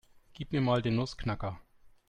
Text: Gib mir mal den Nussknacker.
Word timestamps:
Gib 0.33 0.51
mir 0.51 0.61
mal 0.61 0.81
den 0.81 0.95
Nussknacker. 0.95 1.61